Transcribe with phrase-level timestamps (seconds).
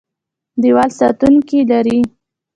[0.61, 1.99] دیوال ساتونکي لري.